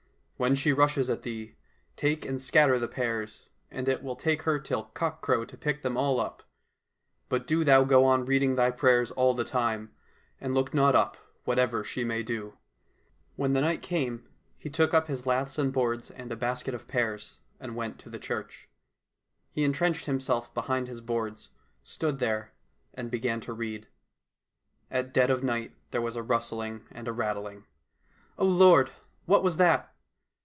[0.41, 1.55] When she rushes at thee,
[1.95, 5.95] take and scatter the pears, and it will take her till cockcrow to pick them
[5.95, 6.41] all up.
[7.29, 9.93] But do thou go on reading thy prayers all the time,
[10.39, 12.57] and look not up, whatever she may do."
[13.35, 14.27] When night came,
[14.57, 18.09] he took up his laths and boards and a basket of pears, and went to
[18.09, 18.67] the church.
[19.51, 21.51] He entrenched himself behind his boards,
[21.83, 22.51] stood there
[22.95, 23.89] and began to read.
[24.89, 27.65] At dead of night there was a rustling and a rattling.
[28.39, 28.89] O Lord!
[29.27, 29.89] what was that